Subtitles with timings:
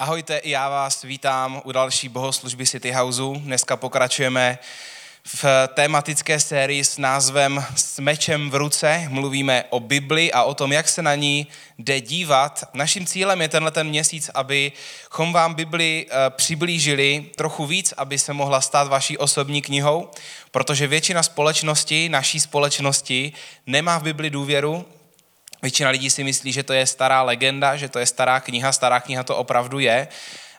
[0.00, 3.34] Ahojte, i já vás vítám u další bohoslužby City Houseu.
[3.34, 4.58] Dneska pokračujeme
[5.24, 5.44] v
[5.74, 9.06] tématické sérii s názvem S mečem v ruce.
[9.08, 11.46] Mluvíme o Bibli a o tom, jak se na ní
[11.78, 12.64] jde dívat.
[12.74, 18.32] Naším cílem je tenhle ten měsíc, abychom vám Bibli eh, přiblížili trochu víc, aby se
[18.32, 20.10] mohla stát vaší osobní knihou,
[20.50, 23.32] protože většina společnosti, naší společnosti,
[23.66, 24.86] nemá v Bibli důvěru,
[25.62, 29.00] Většina lidí si myslí, že to je stará legenda, že to je stará kniha, stará
[29.00, 30.08] kniha to opravdu je,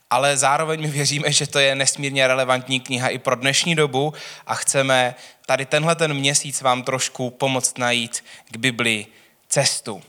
[0.10, 4.14] ale zároveň my věříme, že to je nesmírně relevantní kniha i pro dnešní dobu
[4.48, 5.16] a chceme
[5.46, 9.08] tady tenhle ten měsíc vám trošku pomoct najít k Bibli
[9.50, 10.04] cestu.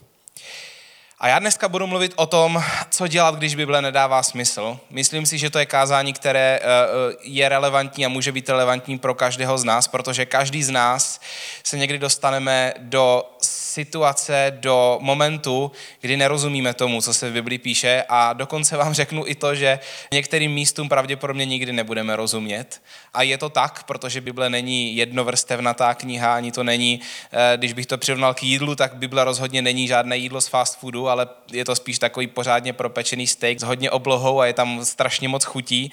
[1.19, 4.79] A já dneska budu mluvit o tom, co dělat, když Bible nedává smysl.
[4.89, 8.99] Myslím si, že to je kázání, které eh, eh, je relevantní a může být relevantní
[8.99, 11.21] pro každého z nás, protože každý z nás
[11.63, 13.23] se někdy dostaneme do
[13.71, 15.71] situace, do momentu,
[16.01, 19.79] kdy nerozumíme tomu, co se v Biblii píše a dokonce vám řeknu i to, že
[20.13, 22.81] některým místům pravděpodobně nikdy nebudeme rozumět.
[23.13, 26.99] A je to tak, protože Bible není jednovrstevnatá kniha, ani to není,
[27.31, 30.79] eh, když bych to přirovnal k jídlu, tak Bible rozhodně není žádné jídlo z fast
[30.79, 34.85] foodu, ale je to spíš takový pořádně propečený steak s hodně oblohou a je tam
[34.85, 35.91] strašně moc chutí.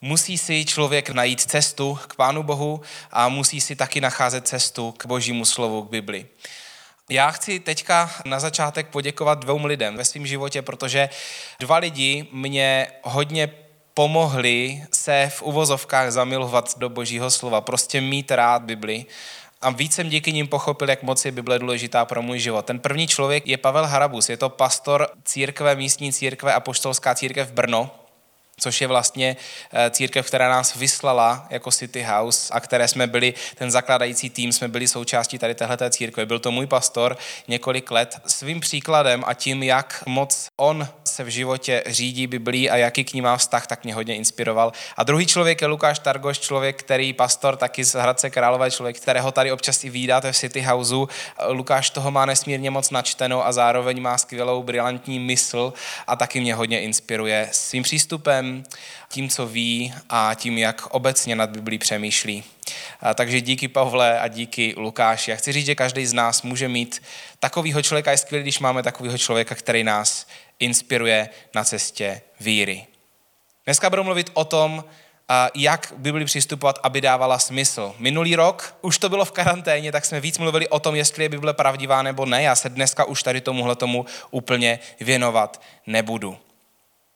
[0.00, 2.80] Musí si člověk najít cestu k Pánu Bohu
[3.10, 6.26] a musí si taky nacházet cestu k Božímu slovu, k Bibli.
[7.10, 11.08] Já chci teďka na začátek poděkovat dvou lidem ve svém životě, protože
[11.60, 13.50] dva lidi mě hodně
[13.94, 19.06] pomohli se v uvozovkách zamilovat do božího slova, prostě mít rád Bibli.
[19.60, 22.64] A víc jsem díky nim pochopil, jak moc je Bible důležitá pro můj život.
[22.64, 27.48] Ten první člověk je Pavel Harabus, je to pastor církve, místní církve a poštolská církev
[27.48, 27.90] v Brno
[28.58, 29.36] což je vlastně
[29.72, 34.52] eh, církev, která nás vyslala jako City House a které jsme byli, ten zakladající tým,
[34.52, 36.26] jsme byli součástí tady téhleté církve.
[36.26, 37.16] Byl to můj pastor
[37.48, 38.20] několik let.
[38.26, 43.12] Svým příkladem a tím, jak moc on se v životě řídí Biblí a jaký k
[43.12, 44.72] ní má vztah, tak mě hodně inspiroval.
[44.96, 49.32] A druhý člověk je Lukáš Targoš, člověk, který pastor taky z Hradce Králové, člověk, kterého
[49.32, 51.08] tady občas i vídáte v City Houseu.
[51.48, 55.72] Lukáš toho má nesmírně moc načteno a zároveň má skvělou, brilantní mysl
[56.06, 58.64] a taky mě hodně inspiruje svým přístupem,
[59.08, 62.44] tím, co ví a tím, jak obecně nad Biblí přemýšlí.
[63.00, 65.30] A takže díky Pavle a díky Lukáši.
[65.30, 67.02] Já chci říct, že každý z nás může mít
[67.38, 70.26] takovýho člověka, je skvělý, když máme takovýho člověka, který nás
[70.58, 72.86] inspiruje na cestě víry.
[73.64, 74.84] Dneska budu mluvit o tom,
[75.54, 77.94] jak Bibli přistupovat, aby dávala smysl.
[77.98, 81.28] Minulý rok už to bylo v karanténě, tak jsme víc mluvili o tom, jestli je
[81.28, 82.42] Bible pravdivá nebo ne.
[82.42, 86.38] Já se dneska už tady tomuhle tomu úplně věnovat nebudu.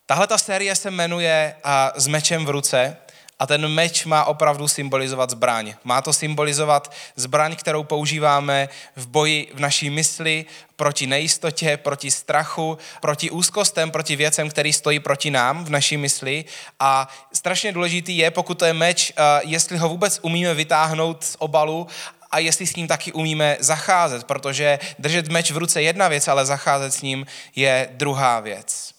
[0.07, 1.57] Tahle ta série se jmenuje
[1.95, 2.97] S mečem v ruce
[3.43, 5.75] a ten meč má opravdu symbolizovat zbraň.
[5.85, 10.45] Má to symbolizovat zbraň, kterou používáme v boji v naší mysli
[10.77, 16.45] proti nejistotě, proti strachu, proti úzkostem, proti věcem, který stojí proti nám v naší mysli.
[16.81, 21.87] A strašně důležitý je, pokud to je meč, jestli ho vůbec umíme vytáhnout z obalu
[22.31, 26.29] a jestli s ním taky umíme zacházet, protože držet meč v ruce je jedna věc,
[26.29, 27.27] ale zacházet s ním
[27.57, 28.92] je druhá věc.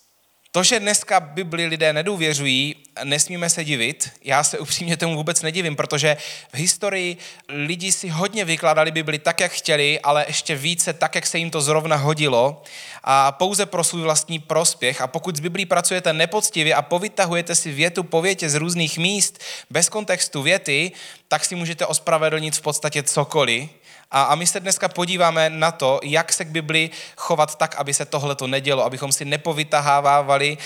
[0.55, 4.11] To, že dneska Bibli lidé nedůvěřují, nesmíme se divit.
[4.23, 6.17] Já se upřímně tomu vůbec nedivím, protože
[6.53, 11.27] v historii lidi si hodně vykládali Bibli tak, jak chtěli, ale ještě více tak, jak
[11.27, 12.63] se jim to zrovna hodilo
[13.03, 15.01] a pouze pro svůj vlastní prospěch.
[15.01, 19.39] A pokud s Biblí pracujete nepoctivě a povytahujete si větu po větě z různých míst
[19.69, 20.91] bez kontextu věty,
[21.27, 23.69] tak si můžete ospravedlnit v podstatě cokoliv,
[24.13, 27.93] a, a my se dneska podíváme na to, jak se k Bibli chovat tak, aby
[27.93, 30.57] se tohle to nedělo, abychom si nepovytahávali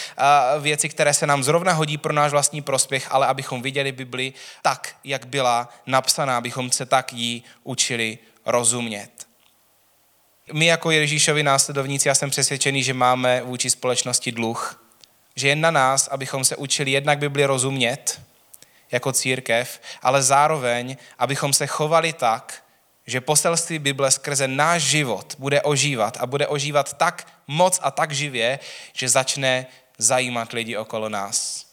[0.59, 4.95] věci, které se nám zrovna hodí pro náš vlastní prospěch, ale abychom viděli Bibli tak,
[5.03, 9.09] jak byla napsaná, abychom se tak jí učili rozumět.
[10.53, 14.83] My jako Ježíšovi následovníci, já jsem přesvědčený, že máme vůči společnosti dluh,
[15.35, 18.21] že je na nás, abychom se učili jednak Bibli rozumět
[18.91, 22.63] jako církev, ale zároveň, abychom se chovali tak,
[23.07, 28.11] že poselství Bible skrze náš život bude ožívat a bude ožívat tak moc a tak
[28.11, 28.59] živě,
[28.93, 29.65] že začne
[29.97, 31.65] zajímat lidi okolo nás.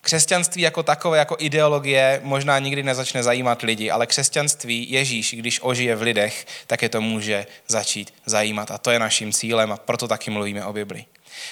[0.00, 5.96] Křesťanství jako takové, jako ideologie, možná nikdy nezačne zajímat lidi, ale křesťanství Ježíš, když ožije
[5.96, 8.70] v lidech, tak je to může začít zajímat.
[8.70, 11.04] A to je naším cílem a proto taky mluvíme o Bibli.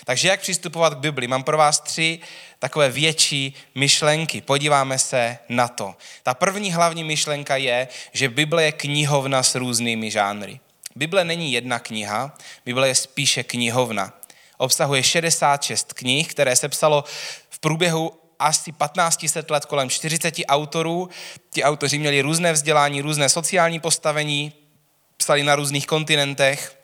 [0.04, 1.28] Takže jak přistupovat k Bibli?
[1.28, 2.18] Mám pro vás tři
[2.58, 4.40] takové větší myšlenky.
[4.40, 5.94] Podíváme se na to.
[6.22, 10.60] Ta první hlavní myšlenka je, že Bible je knihovna s různými žánry.
[10.96, 14.12] Bible není jedna kniha, Bible je spíše knihovna.
[14.58, 17.04] Obsahuje 66 knih, které se psalo
[17.50, 21.08] v průběhu asi 1500 let kolem 40 autorů.
[21.50, 24.52] Ti autoři měli různé vzdělání, různé sociální postavení,
[25.16, 26.78] psali na různých kontinentech,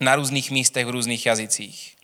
[0.00, 1.96] na různých místech, v různých jazycích.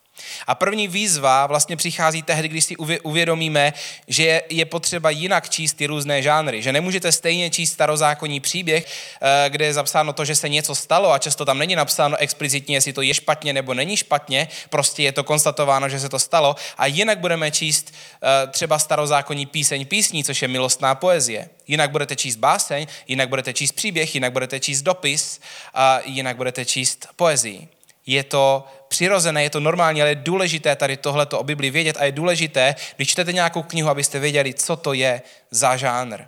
[0.47, 3.73] A první výzva vlastně přichází tehdy, když si uvědomíme,
[4.09, 6.63] že je potřeba jinak číst ty různé žánry.
[6.63, 11.13] Že nemůžete stejně číst starozákonní příběh, eh, kde je zapsáno to, že se něco stalo
[11.13, 15.13] a často tam není napsáno explicitně, jestli to je špatně nebo není špatně, prostě je
[15.13, 16.57] to konstatováno, že se to stalo.
[16.79, 21.49] A jinak budeme číst eh, třeba starozákonní píseň písní, což je milostná poezie.
[21.67, 25.41] Jinak budete číst báseň, jinak budete číst příběh, jinak budete číst dopis,
[25.75, 27.69] a jinak budete číst poezii
[28.09, 32.05] je to přirozené, je to normální, ale je důležité tady tohleto o Bibli vědět a
[32.05, 36.25] je důležité, když čtete nějakou knihu, abyste věděli, co to je za žánr.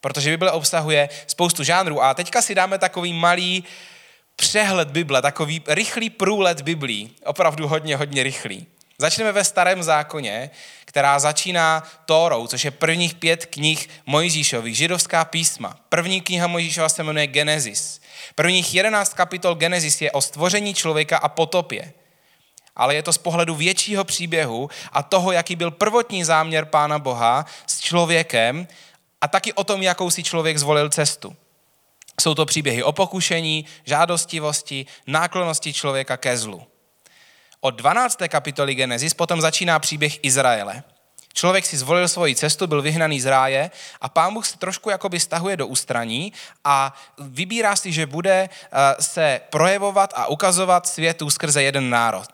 [0.00, 3.64] Protože Bible obsahuje spoustu žánrů a teďka si dáme takový malý
[4.36, 8.66] přehled Bible, takový rychlý průlet Biblí, opravdu hodně, hodně rychlý.
[8.98, 10.50] Začneme ve starém zákoně,
[10.84, 15.76] která začíná Tórou, což je prvních pět knih Mojžíšových, židovská písma.
[15.88, 18.00] První kniha Mojžíšova se jmenuje Genesis.
[18.34, 21.92] Prvních jedenáct kapitol Genesis je o stvoření člověka a potopě.
[22.76, 27.46] Ale je to z pohledu většího příběhu a toho, jaký byl prvotní záměr Pána Boha
[27.66, 28.68] s člověkem
[29.20, 31.36] a taky o tom, jakou si člověk zvolil cestu.
[32.20, 36.62] Jsou to příběhy o pokušení, žádostivosti, náklonosti člověka ke zlu.
[37.60, 38.18] Od 12.
[38.28, 40.82] kapitoly Genesis potom začíná příběh Izraele.
[41.34, 43.70] Člověk si zvolil svoji cestu, byl vyhnaný z ráje
[44.00, 46.32] a pán Bůh se trošku jakoby stahuje do ústraní
[46.64, 52.28] a vybírá si, že bude eh, se projevovat a ukazovat světu skrze jeden národ.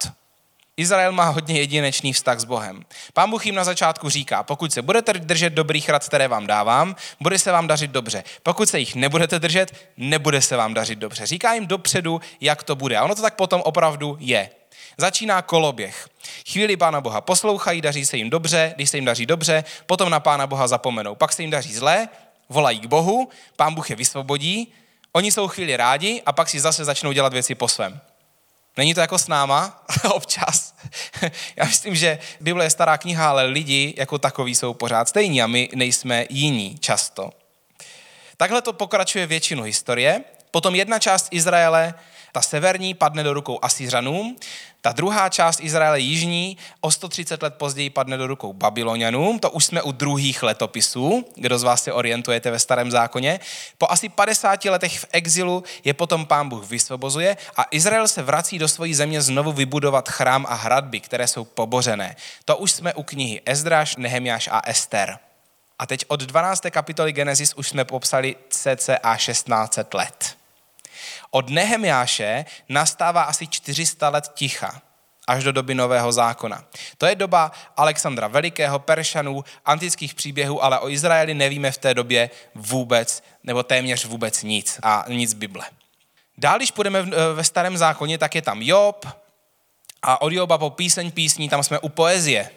[0.77, 2.85] Izrael má hodně jedinečný vztah s Bohem.
[3.13, 6.97] Pán Bůh jim na začátku říká, pokud se budete držet dobrých rad, které vám dávám,
[7.21, 8.25] bude se vám dařit dobře.
[8.43, 11.27] Pokud se jich nebudete držet, nebude se vám dařit dobře.
[11.27, 12.97] Říká jim dopředu, jak to bude.
[12.97, 14.51] A ono to tak potom opravdu je.
[14.97, 16.09] Začíná koloběh.
[16.53, 20.21] Chvíli Pána Boha poslouchají, daří se jim dobře, když se jim daří dobře, potom na
[20.21, 21.15] Pána Boha zapomenou.
[21.15, 22.09] Pak se jim daří zlé,
[22.49, 24.73] volají k Bohu, Pán Bůh je vysvobodí,
[25.13, 28.01] oni jsou chvíli rádi a pak si zase začnou dělat věci po svém.
[28.77, 29.85] Není to jako s náma
[30.15, 30.75] občas.
[31.57, 35.47] Já myslím, že Bible je stará kniha, ale lidi jako takový jsou pořád stejní a
[35.47, 37.31] my nejsme jiní často.
[38.37, 40.25] Takhle to pokračuje většinu historie.
[40.51, 41.95] Potom jedna část Izraele
[42.33, 44.37] ta severní padne do rukou Asířanům,
[44.81, 49.65] ta druhá část Izraele jižní o 130 let později padne do rukou Babylonianům, to už
[49.65, 53.41] jsme u druhých letopisů, kdo z vás se orientujete ve starém zákoně.
[53.79, 58.59] Po asi 50 letech v exilu je potom pán Bůh vysvobozuje a Izrael se vrací
[58.59, 62.17] do své země znovu vybudovat chrám a hradby, které jsou pobořené.
[62.45, 65.19] To už jsme u knihy Ezdráš, Nehemiáš a Ester.
[65.79, 66.63] A teď od 12.
[66.71, 70.40] kapitoly Genesis už jsme popsali cca 16 let.
[71.31, 74.83] Od Nehemiáše nastává asi 400 let ticha
[75.27, 76.65] až do doby Nového zákona.
[76.99, 82.31] To je doba Alexandra Velikého, Peršanů, antických příběhů, ale o Izraeli nevíme v té době
[82.55, 85.65] vůbec, nebo téměř vůbec nic a nic Bible.
[86.39, 87.03] Dál, když půjdeme
[87.35, 89.07] ve starém zákoně, tak je tam Job
[90.03, 92.51] a od Joba po píseň písní, tam jsme u poezie.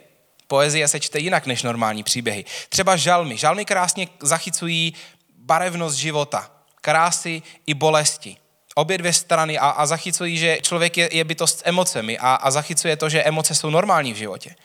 [0.47, 2.45] Poezie se čte jinak než normální příběhy.
[2.69, 3.37] Třeba žalmy.
[3.37, 4.93] Žalmy krásně zachycují
[5.37, 8.37] barevnost života, krásy i bolesti
[8.75, 12.51] obě dvě strany a, a zachycují, že člověk je, je bytost s emocemi a, a
[12.51, 14.55] zachycuje to, že emoce jsou normální v životě.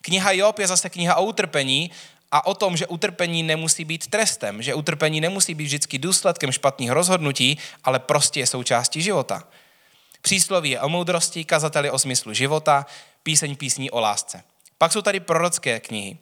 [0.00, 1.90] Kniha Job je zase kniha o utrpení
[2.32, 6.90] a o tom, že utrpení nemusí být trestem, že utrpení nemusí být vždycky důsledkem špatných
[6.90, 9.44] rozhodnutí, ale prostě je součástí života.
[10.22, 12.86] Přísloví je o moudrosti, kazateli o smyslu života,
[13.22, 14.42] píseň písní o lásce.
[14.78, 16.18] Pak jsou tady prorocké knihy.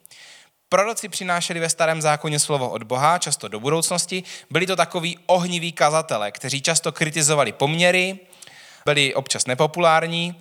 [0.72, 4.22] Proroci přinášeli ve starém zákoně slovo od Boha, často do budoucnosti.
[4.50, 8.18] Byli to takový ohniví kazatele, kteří často kritizovali poměry,
[8.84, 10.34] byli občas nepopulární,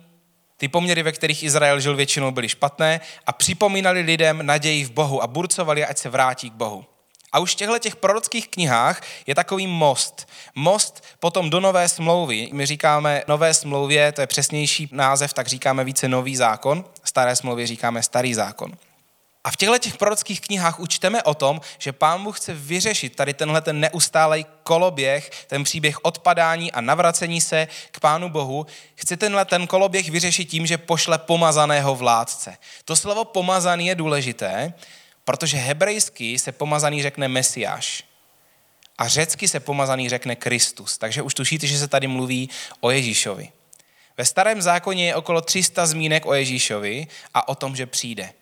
[0.56, 5.22] ty poměry, ve kterých Izrael žil většinou, byly špatné a připomínali lidem naději v Bohu
[5.22, 6.84] a burcovali, ať se vrátí k Bohu.
[7.32, 10.28] A už v těchto těch prorockých knihách je takový most.
[10.54, 12.48] Most potom do nové smlouvy.
[12.52, 16.84] My říkáme nové smlouvě, to je přesnější název, tak říkáme více nový zákon.
[17.04, 18.72] Staré smlouvě říkáme starý zákon.
[19.44, 23.34] A v těchto těch prorockých knihách učteme o tom, že Pán Bůh chce vyřešit tady
[23.34, 28.66] tenhle ten neustálej koloběh, ten příběh odpadání a navracení se k Pánu Bohu.
[28.94, 32.56] Chce tenhle ten koloběh vyřešit tím, že pošle pomazaného vládce.
[32.84, 34.74] To slovo pomazaný je důležité,
[35.24, 38.04] protože hebrejsky se pomazaný řekne Mesiáš.
[38.98, 40.98] A řecky se pomazaný řekne Kristus.
[40.98, 43.48] Takže už tušíte, že se tady mluví o Ježíšovi.
[44.16, 48.32] Ve starém zákoně je okolo 300 zmínek o Ježíšovi a o tom, že přijde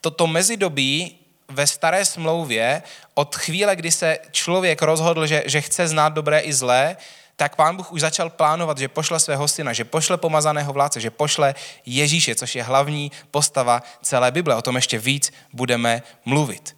[0.00, 1.18] toto mezidobí
[1.48, 2.82] ve staré smlouvě,
[3.14, 6.96] od chvíle, kdy se člověk rozhodl, že, že chce znát dobré i zlé,
[7.36, 11.10] tak pán Bůh už začal plánovat, že pošle svého syna, že pošle pomazaného vládce, že
[11.10, 11.54] pošle
[11.86, 14.54] Ježíše, což je hlavní postava celé Bible.
[14.54, 16.76] O tom ještě víc budeme mluvit.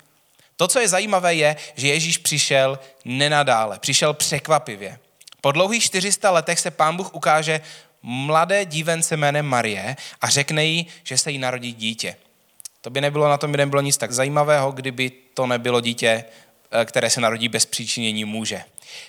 [0.57, 4.99] To, co je zajímavé, je, že Ježíš přišel nenadále, přišel překvapivě.
[5.41, 7.61] Po dlouhých 400 letech se pán Bůh ukáže
[8.03, 12.17] mladé dívence jménem Marie a řekne jí, že se jí narodí dítě.
[12.85, 16.25] To by nebylo na tom by nebylo nic tak zajímavého, kdyby to nebylo dítě,
[16.71, 18.65] eh, které se narodí bez příčinění muže.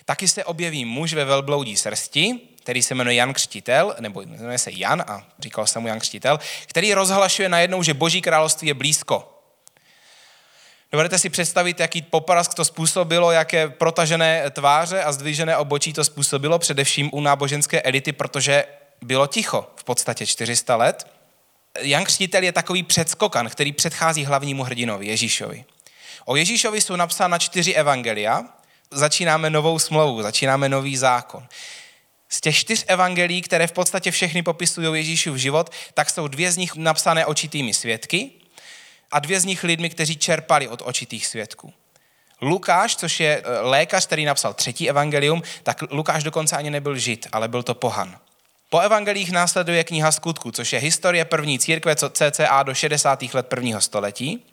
[0.06, 4.72] Taky se objeví muž ve velbloudí srsti, který se jmenuje Jan Křtitel, nebo jmenuje se
[4.74, 9.42] Jan a říkal jsem mu Jan Křtitel, který rozhlašuje najednou, že Boží království je blízko.
[10.92, 16.60] Dovedete si představit, jaký poprask to způsobilo, jaké protažené tváře a zdvižené obočí to způsobilo,
[16.60, 18.66] především u náboženské elity, protože
[19.02, 21.15] bylo ticho v podstatě 400 let.
[21.80, 25.66] Jan Křtitel je takový předskokan, který předchází hlavnímu hrdinovi, Ježíšovi.
[26.26, 28.44] O Ježíšovi jsou napsána čtyři evangelia,
[28.92, 31.48] začínáme novou smlouvu, začínáme nový zákon.
[32.30, 36.58] Z těch čtyř evangelií, které v podstatě všechny popisují Ježíšův život, tak jsou dvě z
[36.58, 38.32] nich napsané očitými svědky
[39.12, 41.74] a dvě z nich lidmi, kteří čerpali od očitých svědků.
[42.42, 47.28] Lukáš, což je e, lékař, který napsal třetí evangelium, tak Lukáš dokonce ani nebyl žid,
[47.32, 48.20] ale byl to pohan.
[48.76, 53.24] Po evangelích následuje kniha skutku, což je historie první církve, co cca do 60.
[53.34, 54.46] let prvního století.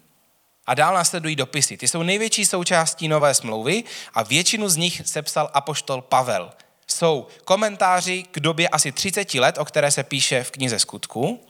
[0.67, 1.76] A dál následují dopisy.
[1.76, 6.50] Ty jsou největší součástí nové smlouvy a většinu z nich sepsal apoštol Pavel.
[6.87, 11.47] Jsou komentáři k době asi 30 let, o které se píše v knize skutku.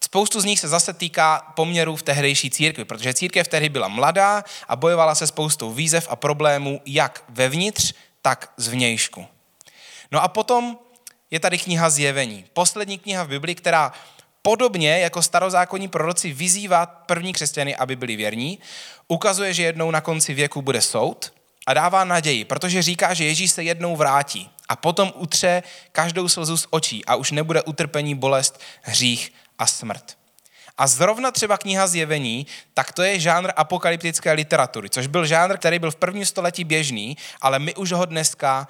[0.00, 4.44] Spoustu z nich se zase týká poměrů v tehdejší církvi, protože církev tehdy byla mladá
[4.68, 9.26] a bojovala se spoustou výzev a problémů jak vevnitř, tak zvnějšku.
[10.12, 10.78] No a potom
[11.34, 12.44] je tady kniha Zjevení.
[12.52, 13.92] Poslední kniha v Bibli, která
[14.42, 18.58] podobně jako starozákonní proroci vyzývá první křesťany, aby byli věrní,
[19.08, 21.32] ukazuje, že jednou na konci věku bude soud
[21.66, 25.62] a dává naději, protože říká, že Ježíš se jednou vrátí a potom utře
[25.92, 30.18] každou slzu z očí a už nebude utrpení, bolest, hřích a smrt.
[30.78, 35.78] A zrovna třeba kniha Zjevení, tak to je žánr apokalyptické literatury, což byl žánr, který
[35.78, 38.68] byl v prvním století běžný, ale my už ho dneska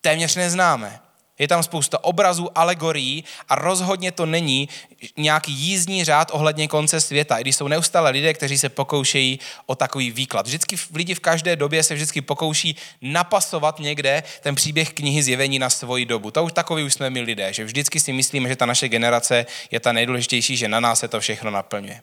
[0.00, 1.05] téměř neznáme.
[1.38, 4.68] Je tam spousta obrazů, alegorií a rozhodně to není
[5.16, 9.74] nějaký jízdní řád ohledně konce světa, i když jsou neustále lidé, kteří se pokoušejí o
[9.74, 10.46] takový výklad.
[10.46, 15.70] Vždycky lidi v každé době se vždycky pokouší napasovat někde ten příběh knihy zjevení na
[15.70, 16.30] svoji dobu.
[16.30, 19.46] To už takový už jsme my lidé, že vždycky si myslíme, že ta naše generace
[19.70, 22.00] je ta nejdůležitější, že na nás se to všechno naplňuje.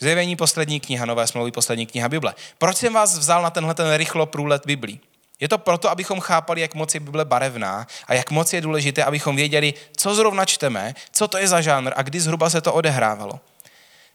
[0.00, 2.34] Zjevení poslední kniha, nové smlouvy, poslední kniha Bible.
[2.58, 5.00] Proč jsem vás vzal na tenhle ten rychlo průlet Biblí?
[5.42, 9.04] Je to proto, abychom chápali, jak moc je Bible barevná a jak moc je důležité,
[9.04, 12.72] abychom věděli, co zrovna čteme, co to je za žánr a kdy zhruba se to
[12.72, 13.40] odehrávalo.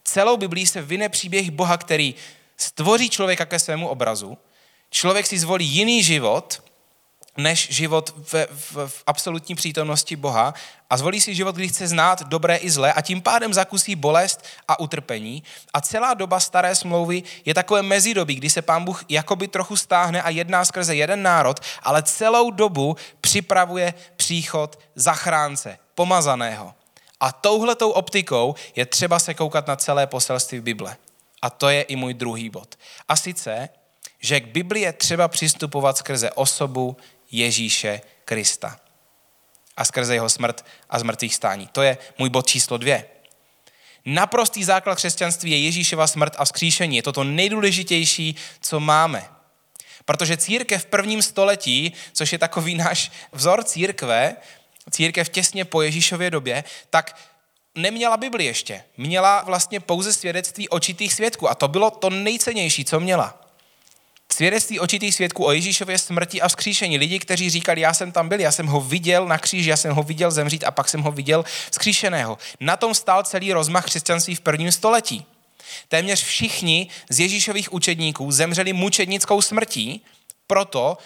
[0.04, 2.16] Celou Biblí se vyne příběh Boha, který
[2.58, 4.38] stvoří člověka ke svému obrazu,
[4.92, 6.64] člověk si zvolí jiný život,
[7.38, 10.54] než život v, v, v absolutní přítomnosti Boha
[10.90, 14.46] a zvolí si život, kdy chce znát dobré i zlé a tím pádem zakusí bolest
[14.68, 15.44] a utrpení.
[15.74, 20.22] A celá doba staré smlouvy je takové mezidobí, kdy se pán Bůh jakoby trochu stáhne
[20.22, 26.74] a jedná skrze jeden národ, ale celou dobu připravuje příchod zachránce, pomazaného.
[27.20, 30.98] A touhletou optikou je třeba se koukat na celé poselství Bible.
[31.42, 32.76] A to je i můj druhý bod.
[33.08, 33.70] A sice,
[34.20, 36.98] že k Bibli je třeba přistupovat skrze osobu
[37.32, 38.80] Ježíše Krista.
[39.78, 41.68] A skrze jeho smrt a zmrtvých stání.
[41.72, 43.06] To je můj bod číslo dvě.
[44.06, 46.96] Naprostý základ křesťanství je Ježíšova smrt a vzkříšení.
[46.96, 49.30] Je to to nejdůležitější, co máme.
[50.06, 54.36] Protože církev v prvním století, což je takový náš vzor církve,
[54.92, 57.20] církev těsně po Ježíšově době, tak
[57.76, 58.84] neměla Bibli ještě.
[58.98, 63.47] Měla vlastně pouze svědectví očitých svědků a to bylo to nejcennější, co měla.
[64.38, 66.98] Svědectví očitých svědků o Ježíšově smrti a vzkříšení.
[66.98, 69.96] Lidi, kteří říkali, já jsem tam byl, já jsem ho viděl na kříži, já jsem
[69.96, 72.38] ho viděl zemřít a pak jsem ho viděl vzkříšeného.
[72.60, 75.26] Na tom stál celý rozmach křesťanství v prvním století.
[75.88, 80.02] Téměř všichni z Ježíšových učedníků zemřeli mučednickou smrtí,
[80.48, 80.98] proto,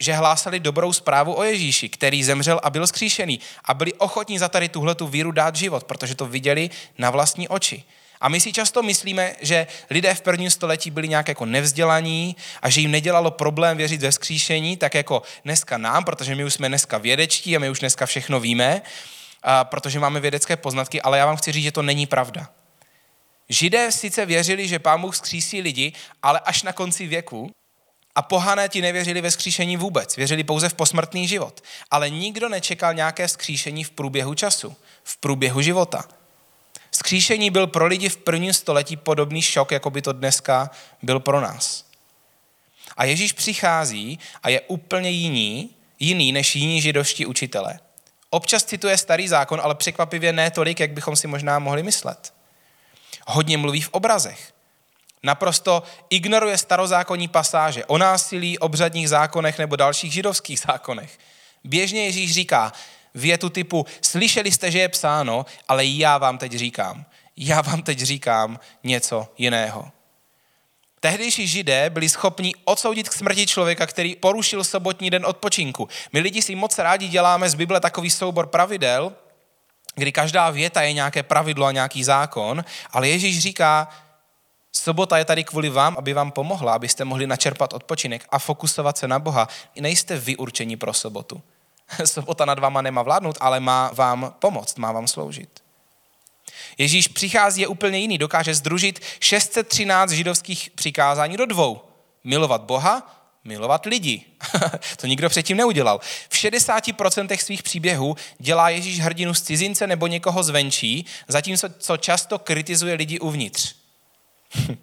[0.00, 4.48] že hlásali dobrou zprávu o Ježíši, který zemřel a byl skříšený a byli ochotní za
[4.48, 7.84] tady tuhletu víru dát život, protože to viděli na vlastní oči.
[8.22, 12.70] A my si často myslíme, že lidé v prvním století byli nějak jako nevzdělaní a
[12.70, 16.68] že jim nedělalo problém věřit ve vzkříšení, tak jako dneska nám, protože my už jsme
[16.68, 18.82] dneska vědečtí a my už dneska všechno víme,
[19.62, 22.48] protože máme vědecké poznatky, ale já vám chci říct, že to není pravda.
[23.48, 27.50] Židé sice věřili, že Pán Bůh skřísí lidi, ale až na konci věku,
[28.14, 31.60] a pohané ti nevěřili ve skříšení vůbec, věřili pouze v posmrtný život.
[31.90, 36.04] Ale nikdo nečekal nějaké skříšení v průběhu času, v průběhu života.
[36.94, 40.70] Skříšení byl pro lidi v prvním století podobný šok, jako by to dneska
[41.02, 41.84] byl pro nás.
[42.96, 47.80] A Ježíš přichází a je úplně jiný, jiný než jiní židovští učitelé.
[48.30, 52.34] Občas cituje starý zákon, ale překvapivě ne tolik, jak bychom si možná mohli myslet.
[53.26, 54.52] Hodně mluví v obrazech.
[55.22, 61.18] Naprosto ignoruje starozákonní pasáže o násilí, obřadních zákonech nebo dalších židovských zákonech.
[61.64, 62.72] Běžně Ježíš říká,
[63.14, 67.04] Větu typu, slyšeli jste, že je psáno, ale já vám teď říkám.
[67.36, 69.90] Já vám teď říkám něco jiného.
[71.00, 75.88] Tehdejší židé byli schopni odsoudit k smrti člověka, který porušil sobotní den odpočinku.
[76.12, 79.12] My lidi si moc rádi děláme z Bible takový soubor pravidel,
[79.94, 83.88] kdy každá věta je nějaké pravidlo a nějaký zákon, ale Ježíš říká,
[84.72, 89.08] sobota je tady kvůli vám, aby vám pomohla, abyste mohli načerpat odpočinek a fokusovat se
[89.08, 89.48] na Boha.
[89.80, 91.42] Nejste vy určení pro sobotu.
[92.04, 95.62] Sobota nad váma nemá vládnout, ale má vám pomoct, má vám sloužit.
[96.78, 101.80] Ježíš přichází je úplně jiný, dokáže združit 613 židovských přikázání do dvou.
[102.24, 104.24] Milovat Boha, milovat lidi.
[104.96, 106.00] to nikdo předtím neudělal.
[106.28, 112.38] V 60% svých příběhů dělá Ježíš hrdinu z cizince nebo někoho zvenčí, zatímco co často
[112.38, 113.74] kritizuje lidi uvnitř.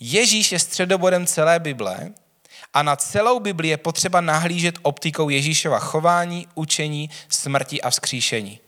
[0.00, 2.12] Ježíš je středobodem celé Bible
[2.74, 8.60] a na celou Bibli je potřeba nahlížet optikou Ježíšova chování, učení, smrti a vzkříšení.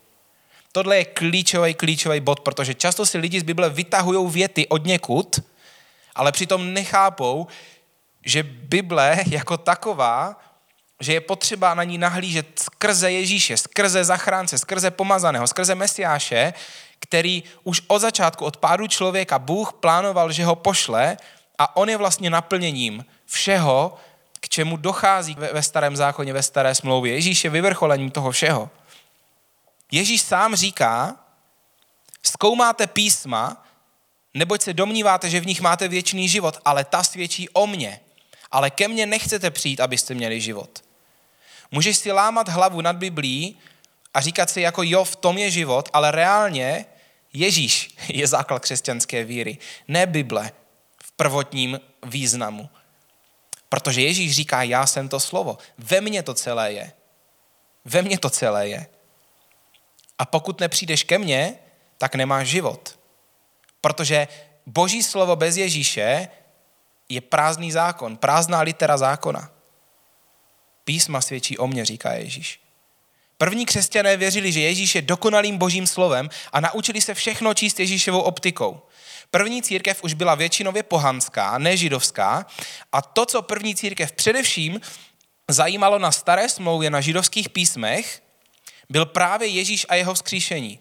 [0.71, 5.39] Tohle je klíčový, klíčový bod, protože často si lidi z Bible vytahují věty od někud,
[6.15, 7.47] ale přitom nechápou,
[8.25, 10.39] že Bible jako taková,
[10.99, 16.53] že je potřeba na ní nahlížet skrze Ježíše, skrze zachránce, skrze pomazaného, skrze Mesiáše,
[16.99, 21.17] který už od začátku, od pádu člověka, Bůh plánoval, že ho pošle
[21.57, 23.97] a on je vlastně naplněním všeho,
[24.39, 27.13] k čemu dochází ve starém zákoně, ve staré smlouvě.
[27.13, 28.69] Ježíš je vyvrcholením toho všeho.
[29.91, 31.15] Ježíš sám říká,
[32.23, 33.65] zkoumáte písma,
[34.33, 37.99] neboť se domníváte, že v nich máte věčný život, ale ta svědčí o mně.
[38.51, 40.83] Ale ke mně nechcete přijít, abyste měli život.
[41.71, 43.57] Můžeš si lámat hlavu nad Biblí
[44.13, 46.85] a říkat si jako jo, v tom je život, ale reálně
[47.33, 49.57] Ježíš je základ křesťanské víry,
[49.87, 50.51] ne Bible
[51.03, 52.69] v prvotním významu.
[53.71, 55.57] Protože Ježíš říká, já jsem to slovo.
[55.77, 56.91] Ve mně to celé je.
[57.85, 58.87] Ve mně to celé je.
[60.19, 61.55] A pokud nepřijdeš ke mně,
[61.97, 62.99] tak nemáš život.
[63.81, 64.27] Protože
[64.65, 66.27] boží slovo bez Ježíše
[67.09, 69.51] je prázdný zákon, prázdná litera zákona.
[70.83, 72.60] Písma svědčí o mně, říká Ježíš.
[73.41, 78.21] První křesťané věřili, že Ježíš je dokonalým božím slovem a naučili se všechno číst Ježíšovou
[78.21, 78.81] optikou.
[79.31, 82.45] První církev už byla většinově pohanská, ne židovská
[82.91, 84.81] a to, co první církev především
[85.49, 88.23] zajímalo na staré smlouvě na židovských písmech,
[88.89, 90.79] byl právě Ježíš a jeho vzkříšení.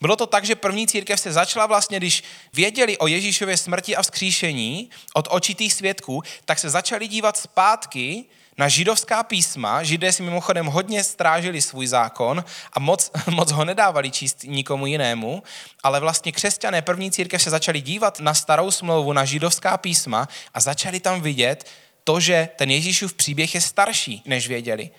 [0.00, 4.02] Bylo to tak, že první církev se začala vlastně, když věděli o Ježíšově smrti a
[4.02, 8.24] vzkříšení od očitých svědků, tak se začali dívat zpátky
[8.60, 9.82] na židovská písma.
[9.82, 15.42] Židé si mimochodem hodně strážili svůj zákon a moc, moc ho nedávali číst nikomu jinému,
[15.82, 20.60] ale vlastně křesťané první církev se začali dívat na starou smlouvu, na židovská písma a
[20.60, 21.68] začali tam vidět
[22.04, 24.90] to, že ten Ježíšův příběh je starší, než věděli.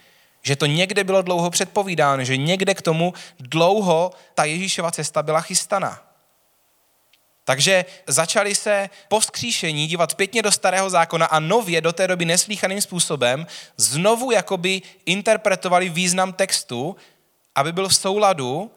[0.41, 5.41] Že to někde bylo dlouho předpovídáno, že někde k tomu dlouho ta Ježíšova cesta byla
[5.41, 6.10] chystaná.
[7.43, 12.25] Takže začali se po vzkříšení dívat pětně do starého zákona a nově do té doby
[12.25, 16.95] neslíchaným způsobem znovu jakoby interpretovali význam textu,
[17.55, 18.71] aby byl v souladu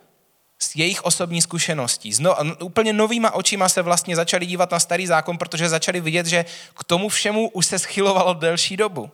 [0.58, 2.12] s jejich osobní zkušeností.
[2.12, 6.44] Zno, úplně novýma očima se vlastně začali dívat na starý zákon, protože začali vidět, že
[6.74, 9.10] k tomu všemu už se schylovalo delší dobu.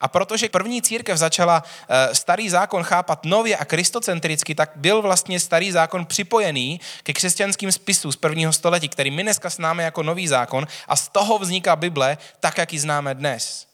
[0.00, 5.40] A protože první církev začala eh, starý zákon chápat nově a kristocentricky, tak byl vlastně
[5.40, 10.28] starý zákon připojený ke křesťanským spisům z prvního století, který my dneska známe jako nový
[10.28, 13.66] zákon a z toho vzniká Bible tak, jak ji známe dnes.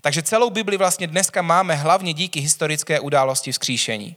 [0.00, 4.16] Takže celou Bibli vlastně dneska máme hlavně díky historické události vzkříšení.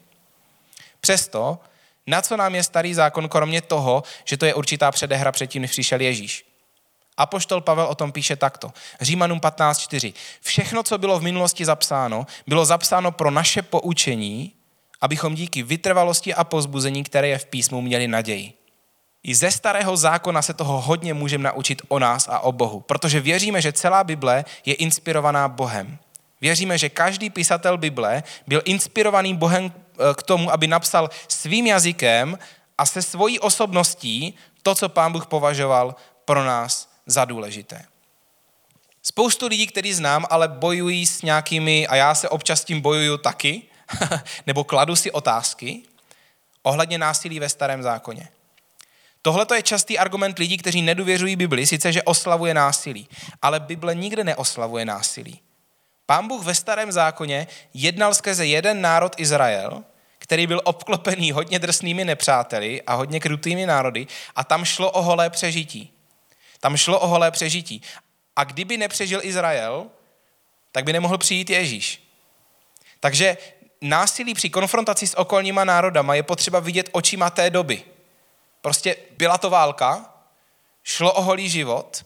[1.01, 1.59] Přesto,
[2.07, 5.71] na co nám je starý zákon, kromě toho, že to je určitá předehra předtím, než
[5.71, 6.52] přišel Ježíš?
[7.17, 8.71] Apoštol Pavel o tom píše takto.
[9.01, 10.13] Římanům 15.4.
[10.41, 14.53] Všechno, co bylo v minulosti zapsáno, bylo zapsáno pro naše poučení,
[15.01, 18.53] abychom díky vytrvalosti a pozbuzení, které je v písmu, měli naději.
[19.23, 23.19] I ze starého zákona se toho hodně můžeme naučit o nás a o Bohu, protože
[23.19, 25.97] věříme, že celá Bible je inspirovaná Bohem.
[26.41, 32.37] Věříme, že každý písatel Bible byl inspirovaný Bohem eh, k tomu, aby napsal svým jazykem
[32.77, 35.95] a se svojí osobností to, co pán Bůh považoval
[36.25, 37.85] pro nás za důležité.
[39.03, 43.61] Spoustu lidí, který znám, ale bojují s nějakými, a já se občas tím bojuju taky,
[44.47, 45.83] nebo kladu si otázky
[46.63, 48.29] ohledně násilí ve starém zákoně.
[49.21, 53.07] Tohle je častý argument lidí, kteří nedůvěřují Bibli, sice že oslavuje násilí,
[53.41, 55.39] ale Bible nikde neoslavuje násilí.
[56.05, 59.83] Pán Bůh ve starém zákoně jednal skrze jeden národ Izrael,
[60.19, 65.29] který byl obklopený hodně drsnými nepřáteli a hodně krutými národy a tam šlo o holé
[65.29, 65.92] přežití.
[66.63, 67.81] Tam šlo o holé přežití.
[68.35, 69.87] A kdyby nepřežil Izrael,
[70.71, 72.03] tak by nemohl přijít Ježíš.
[72.99, 73.37] Takže
[73.81, 77.83] násilí při konfrontaci s okolníma národama je potřeba vidět očima té doby.
[78.61, 80.13] Prostě byla to válka,
[80.83, 82.05] šlo o holý život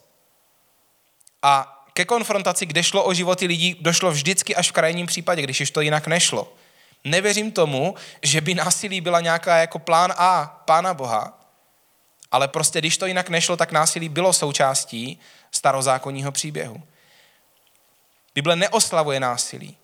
[1.41, 5.61] a ke konfrontaci, kde šlo o životy lidí, došlo vždycky až v krajním případě, když
[5.61, 6.53] už to jinak nešlo.
[7.03, 11.36] Nevěřím tomu, že by násilí byla nějaká jako plán A Pána Boha,
[12.31, 15.19] ale prostě když to jinak nešlo, tak násilí bylo součástí
[15.51, 16.83] starozákonního příběhu.
[18.35, 19.77] Bible neoslavuje násilí,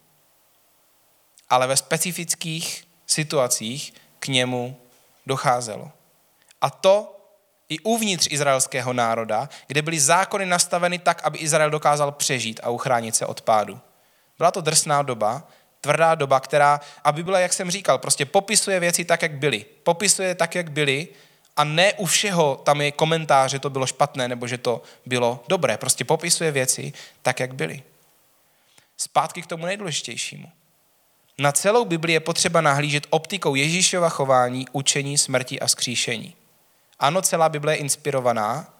[1.49, 4.81] ale ve specifických situacích k němu
[5.25, 5.91] docházelo.
[6.61, 7.19] A to
[7.69, 13.15] i uvnitř izraelského národa, kde byly zákony nastaveny tak, aby Izrael dokázal přežít a uchránit
[13.15, 13.79] se od pádu.
[14.37, 15.47] Byla to drsná doba,
[15.81, 19.65] tvrdá doba, která, aby byla, jak jsem říkal, prostě popisuje věci tak, jak byly.
[19.83, 21.07] Popisuje tak, jak byly
[21.57, 25.43] a ne u všeho tam je komentář, že to bylo špatné nebo že to bylo
[25.47, 25.77] dobré.
[25.77, 27.83] Prostě popisuje věci tak, jak byly.
[28.97, 30.51] Zpátky k tomu nejdůležitějšímu.
[31.37, 36.35] Na celou Bibli je potřeba nahlížet optikou Ježíšova chování, učení, smrti a skříšení.
[36.99, 38.73] Ano, celá Bible je inspirovaná,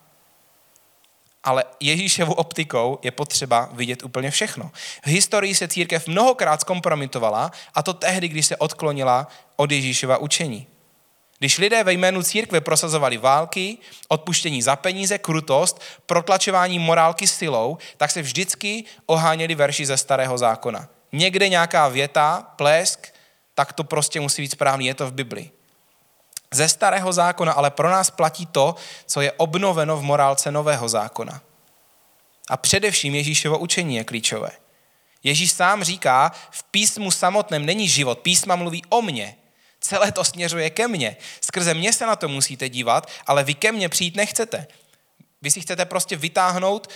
[1.44, 4.72] ale Ježíšovou optikou je potřeba vidět úplně všechno.
[5.04, 10.68] V historii se církev mnohokrát zkompromitovala a to tehdy, když se odklonila od Ježíšova učení.
[11.44, 13.78] Když lidé ve jménu církve prosazovali války,
[14.08, 20.88] odpuštění za peníze, krutost, protlačování morálky silou, tak se vždycky oháněli verši ze starého zákona.
[21.12, 23.08] Někde nějaká věta, plesk,
[23.54, 25.52] tak to prostě musí být správný, je to v Biblii.
[26.52, 28.76] Ze starého zákona ale pro nás platí to,
[29.06, 31.42] co je obnoveno v morálce nového zákona.
[32.50, 34.50] A především Ježíšovo učení je klíčové.
[35.24, 39.36] Ježíš sám říká, v písmu samotném není život, písma mluví o mně.
[39.84, 41.18] Celé to směřuje ke mně.
[41.42, 44.68] Skrze mě se na to musíte dívat, ale vy ke mně přijít nechcete.
[45.42, 46.90] Vy si chcete prostě vytáhnout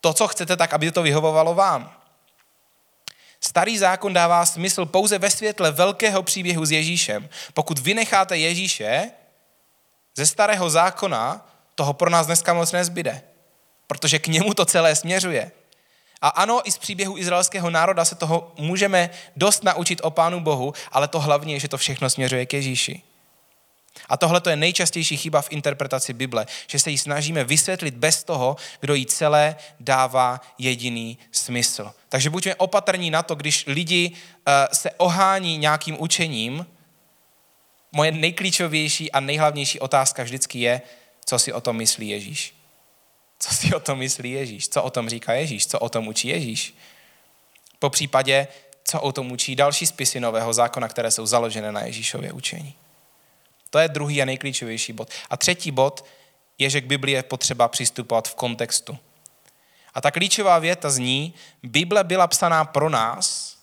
[0.00, 1.92] to, co chcete, tak, aby to vyhovovalo vám.
[3.40, 7.28] Starý zákon dává smysl pouze ve světle velkého příběhu s Ježíšem.
[7.54, 9.10] Pokud vynecháte Ježíše
[10.16, 13.22] ze starého zákona, toho pro nás dneska moc nezbyde,
[13.86, 15.52] protože k němu to celé směřuje.
[16.22, 20.72] A ano, i z příběhu izraelského národa se toho můžeme dost naučit o Pánu Bohu,
[20.92, 23.02] ale to hlavně je, že to všechno směřuje k Ježíši.
[24.08, 28.56] A tohle je nejčastější chyba v interpretaci Bible, že se ji snažíme vysvětlit bez toho,
[28.80, 31.92] kdo jí celé dává jediný smysl.
[32.08, 36.66] Takže buďme opatrní na to, když lidi uh, se ohání nějakým učením,
[37.92, 40.82] moje nejklíčovější a nejhlavnější otázka vždycky je,
[41.24, 42.59] co si o tom myslí Ježíš.
[43.42, 44.68] Co si o tom myslí Ježíš?
[44.68, 45.66] Co o tom říká Ježíš?
[45.66, 46.74] Co o tom učí Ježíš?
[47.78, 48.48] Po případě,
[48.84, 52.74] co o tom učí další spisy Nového zákona, které jsou založené na Ježíšově učení.
[53.70, 55.10] To je druhý a nejklíčovější bod.
[55.30, 56.04] A třetí bod
[56.58, 58.98] je, že k Biblii je potřeba přistupovat v kontextu.
[59.94, 63.56] A ta klíčová věta zní, Bible byla psaná pro nás,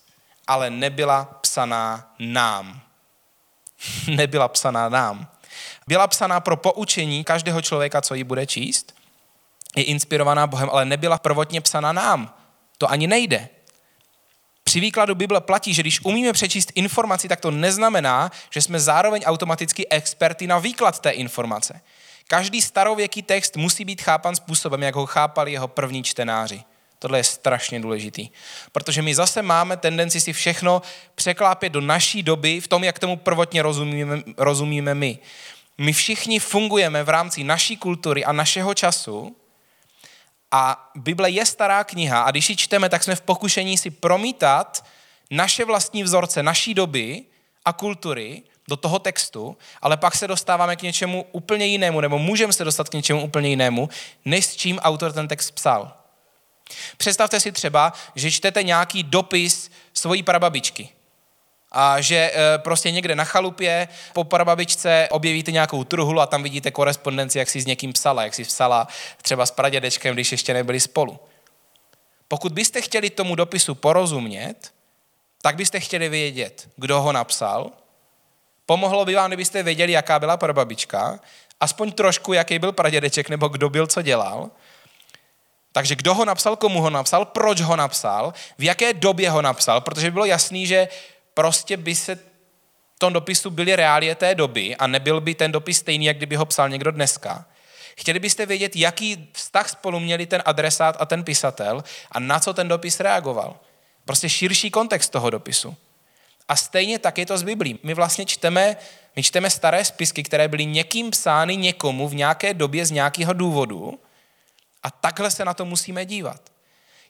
[0.48, 2.82] ale nebyla psaná nám.
[4.08, 5.28] nebyla psaná nám.
[5.88, 8.97] Byla psaná pro poučení každého člověka, co ji bude číst.
[9.78, 12.34] Je inspirovaná Bohem, ale nebyla prvotně psaná nám.
[12.78, 13.50] To ani nejde.
[14.64, 19.22] Při výkladu Bible platí, že když umíme přečíst informaci, tak to neznamená, že jsme zároveň
[19.26, 21.82] automaticky experty na výklad té informace.
[22.28, 26.64] Každý starověký text musí být chápan způsobem, jak ho chápali jeho první čtenáři.
[27.00, 28.30] Tohle je strašně důležitý,
[28.72, 30.82] protože my zase máme tendenci si všechno
[31.16, 35.20] překlápět do naší doby v tom, jak tomu prvotně rozumíme, rozumíme my.
[35.78, 39.36] My všichni fungujeme v rámci naší kultury a našeho času
[40.58, 44.86] a Bible je stará kniha a když ji čteme, tak jsme v pokušení si promítat
[45.32, 47.24] naše vlastní vzorce, naší doby
[47.66, 52.54] a kultury do toho textu, ale pak se dostáváme k něčemu úplně jinému, nebo můžeme
[52.54, 53.90] se dostat k něčemu úplně jinému,
[54.26, 55.94] než s čím autor ten text psal.
[56.98, 60.90] Představte si třeba, že čtete nějaký dopis svojí prababičky
[61.72, 66.72] a že e, prostě někde na chalupě po prababičce objevíte nějakou truhlu a tam vidíte
[66.72, 68.88] korespondenci, jak si s někým psala, jak si psala
[69.22, 71.20] třeba s pradědečkem, když ještě nebyli spolu.
[72.28, 74.56] Pokud byste chtěli tomu dopisu porozumět,
[75.42, 77.72] tak byste chtěli vědět, kdo ho napsal.
[78.66, 81.20] Pomohlo by vám, kdybyste věděli, jaká byla prababička,
[81.60, 84.50] aspoň trošku, jaký byl pradědeček, nebo kdo byl, co dělal.
[85.72, 89.82] Takže kdo ho napsal, komu ho napsal, proč ho napsal, v jaké době ho napsal,
[89.82, 90.88] protože bylo jasný, že
[91.38, 95.78] prostě by se v tom dopisu byly reálie té doby a nebyl by ten dopis
[95.78, 97.46] stejný, jak kdyby ho psal někdo dneska.
[97.98, 102.54] Chtěli byste vědět, jaký vztah spolu měli ten adresát a ten pisatel a na co
[102.54, 103.60] ten dopis reagoval.
[104.06, 105.76] Prostě širší kontext toho dopisu.
[106.48, 107.80] A stejně tak je to s Biblí.
[107.84, 108.78] My vlastně čteme,
[109.16, 114.00] my čteme staré spisky, které byly někým psány někomu v nějaké době z nějakého důvodu
[114.84, 116.42] a takhle se na to musíme dívat.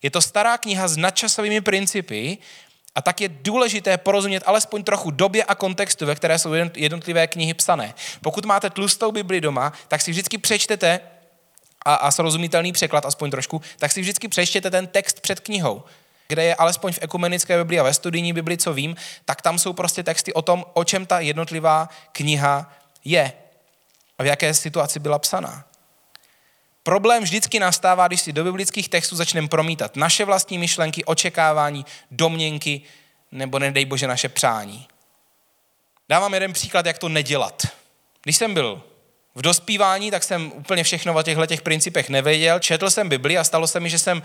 [0.02, 2.38] Je to stará kniha s nadčasovými principy
[2.98, 7.54] A tak je důležité porozumět alespoň trochu době a kontextu, ve které jsou jednotlivé knihy
[7.54, 7.94] psané.
[8.22, 11.00] Pokud máte tlustou Bibli doma, tak si vždycky přečtete
[11.86, 15.84] a, a srozumitelný překlad, aspoň trošku, tak si vždycky přečtěte ten text před knihou
[16.28, 19.74] kde je alespoň v ekumenické Bibli a ve studijní Bibli, co vím, tak tam jsou
[19.74, 22.74] prostě texty o tom, o čem ta jednotlivá kniha
[23.06, 23.34] je
[24.18, 25.66] a v jaké situaci byla psaná.
[26.88, 32.82] Problém vždycky nastává, když si do biblických textů začneme promítat naše vlastní myšlenky, očekávání, domněnky
[33.32, 34.88] nebo nedej bože naše přání.
[36.10, 37.68] Dávám jeden příklad, jak to nedělat.
[38.24, 38.84] Když jsem byl
[39.36, 42.60] v dospívání, tak jsem úplně všechno o těchto těch principech nevěděl.
[42.60, 44.24] Četl jsem Bibli a stalo se mi, že jsem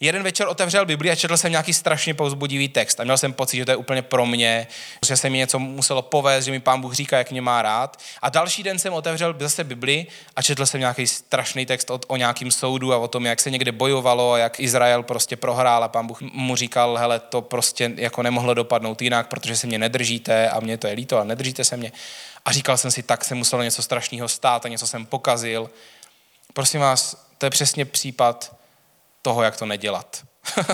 [0.00, 3.56] jeden večer otevřel Bibli a četl jsem nějaký strašně povzbudivý text a měl jsem pocit,
[3.56, 4.66] že to je úplně pro mě,
[5.06, 8.00] že se mi něco muselo povést, že mi pán Bůh říká, jak mě má rád.
[8.22, 12.16] A další den jsem otevřel zase Bibli a četl jsem nějaký strašný text o, o
[12.16, 15.88] nějakým soudu a o tom, jak se někde bojovalo a jak Izrael prostě prohrál a
[15.88, 20.48] pán Bůh mu říkal, hele, to prostě jako nemohlo dopadnout jinak, protože se mě nedržíte
[20.48, 21.92] a mě to je líto a nedržíte se mě.
[22.44, 25.70] A říkal jsem si, tak se muselo něco strašného stát a něco jsem pokazil.
[26.52, 28.56] Prosím vás, to je přesně případ
[29.24, 30.24] toho, jak to nedělat.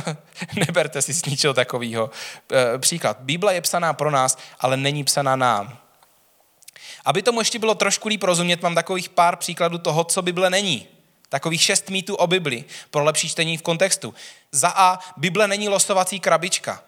[0.67, 2.11] Neberte si z ničeho takového
[2.53, 3.17] e, příklad.
[3.21, 5.79] Bible je psaná pro nás, ale není psaná nám.
[7.05, 10.87] Aby tomu ještě bylo trošku líp rozumět, mám takových pár příkladů toho, co Bible není.
[11.29, 14.15] Takových šest mýtů o Bibli pro lepší čtení v kontextu.
[14.53, 16.83] Za A, Bible není losovací krabička.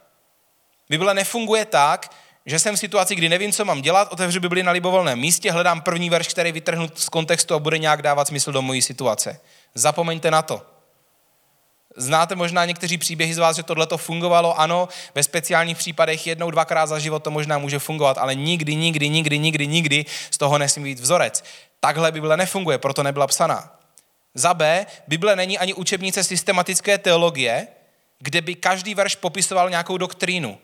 [0.89, 2.11] Bible nefunguje tak,
[2.47, 5.81] že jsem v situaci, kdy nevím, co mám dělat, otevřu Bibli na libovolném místě, hledám
[5.81, 9.41] první verš, který vytrhnu z kontextu a bude nějak dávat smysl do mojí situace.
[9.75, 10.72] Zapomeňte na to.
[11.97, 16.51] Znáte možná někteří příběhy z vás, že tohle to fungovalo, ano, ve speciálních případech jednou,
[16.51, 20.59] dvakrát za život to možná může fungovat, ale nikdy, nikdy, nikdy, nikdy, nikdy z toho
[20.59, 21.45] nesmí být vzorec.
[21.81, 23.79] Takhle Bible nefunguje, proto nebyla psaná.
[24.35, 27.69] Za B, Bible není ani učebnice systematické teologie,
[28.19, 30.59] kde by každý verš popisoval nějakou doktrínu.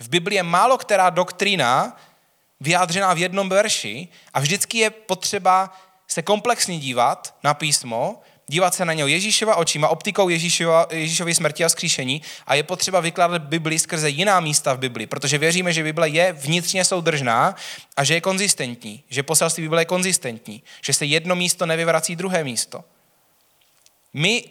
[0.00, 1.96] V Biblii je málo která doktrína
[2.60, 5.76] vyjádřená v jednom verši a vždycky je potřeba
[6.08, 11.64] se komplexně dívat na písmo, dívat se na něj Ježíšova očima, optikou Ježíšova, Ježíšovy smrti
[11.64, 15.82] a skříšení a je potřeba vykládat Bibli skrze jiná místa v Bibli, protože věříme, že
[15.82, 17.54] Bible je vnitřně soudržná
[17.96, 22.44] a že je konzistentní, že poselství Bible je konzistentní, že se jedno místo nevyvrací druhé
[22.44, 22.84] místo.
[24.14, 24.44] My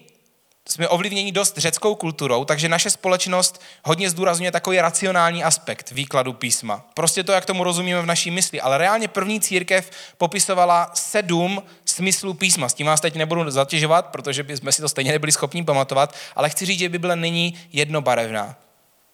[0.70, 6.86] jsme ovlivněni dost řeckou kulturou, takže naše společnost hodně zdůrazňuje takový racionální aspekt výkladu písma.
[6.94, 8.62] Prostě to, jak tomu rozumíme v naší mysli.
[8.62, 12.70] Ale reálně první církev popisovala sedm smyslů písma.
[12.70, 16.50] S tím vás teď nebudu zatěžovat, protože bychom si to stejně nebyli schopni pamatovat, ale
[16.50, 18.56] chci říct, že Bible není jednobarevná.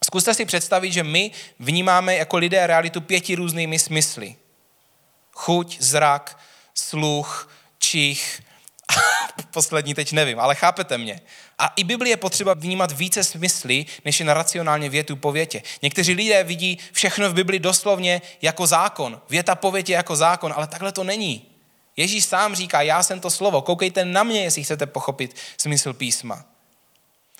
[0.03, 4.35] Zkuste si představit, že my vnímáme jako lidé realitu pěti různými smysly.
[5.31, 6.39] Chuť, zrak,
[6.75, 8.41] sluch, čich,
[9.51, 11.21] poslední teď nevím, ale chápete mě.
[11.59, 15.63] A i Bibli je potřeba vnímat více smysly, než je na racionálně větu po větě.
[15.81, 19.21] Někteří lidé vidí všechno v Bibli doslovně jako zákon.
[19.29, 21.45] Věta po větě jako zákon, ale takhle to není.
[21.97, 26.45] Ježíš sám říká, já jsem to slovo, koukejte na mě, jestli chcete pochopit smysl písma.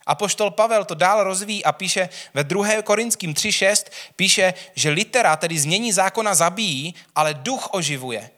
[0.05, 2.81] A poštol Pavel to dál rozvíjí a píše ve 2.
[2.81, 3.85] Korinským 3.6,
[4.15, 8.29] píše, že litera, tedy změní zákona, zabíjí, ale duch oživuje.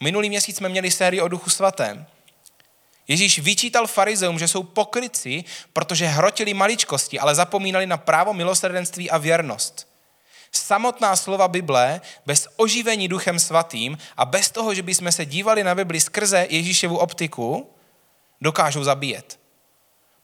[0.00, 2.06] Minulý měsíc jsme měli sérii o duchu svatém.
[3.08, 9.18] Ježíš vyčítal farizeum, že jsou pokryci, protože hrotili maličkosti, ale zapomínali na právo milosrdenství a
[9.18, 9.88] věrnost.
[10.52, 15.74] Samotná slova Bible bez oživení duchem svatým a bez toho, že bychom se dívali na
[15.74, 17.70] Bibli skrze Ježíšovu optiku,
[18.40, 19.38] dokážou zabíjet.